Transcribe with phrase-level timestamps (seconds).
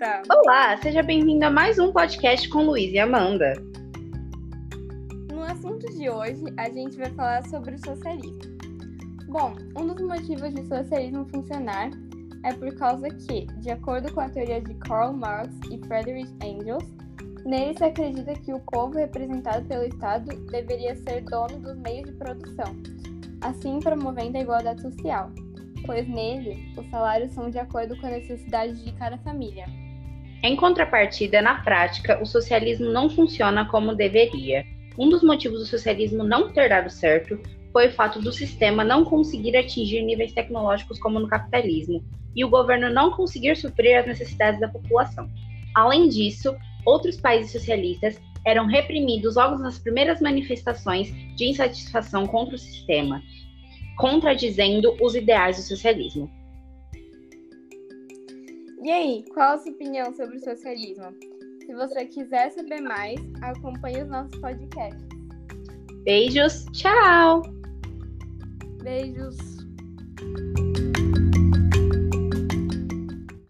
[0.00, 0.22] Tá.
[0.30, 3.52] Olá, seja bem-vindo a mais um podcast com Luiz e Amanda.
[5.30, 8.40] No assunto de hoje, a gente vai falar sobre o socialismo.
[9.28, 11.90] Bom, um dos motivos de socialismo funcionar
[12.46, 16.94] é por causa que, de acordo com a teoria de Karl Marx e Friedrich Engels,
[17.44, 22.16] nele se acredita que o povo representado pelo Estado deveria ser dono dos meios de
[22.16, 22.74] produção,
[23.42, 25.30] assim promovendo a igualdade social,
[25.84, 29.66] pois nele os salários são de acordo com a necessidade de cada família.
[30.42, 34.64] Em contrapartida, na prática, o socialismo não funciona como deveria.
[34.98, 37.38] Um dos motivos do socialismo não ter dado certo
[37.72, 42.02] foi o fato do sistema não conseguir atingir níveis tecnológicos como no capitalismo
[42.34, 45.28] e o governo não conseguir suprir as necessidades da população.
[45.74, 52.58] Além disso, outros países socialistas eram reprimidos logo nas primeiras manifestações de insatisfação contra o
[52.58, 53.22] sistema,
[53.98, 56.30] contradizendo os ideais do socialismo.
[58.82, 61.14] E aí, qual a sua opinião sobre o socialismo?
[61.66, 65.06] Se você quiser saber mais, acompanhe os nossos podcasts.
[66.04, 67.42] Beijos, tchau!
[68.82, 69.36] Beijos!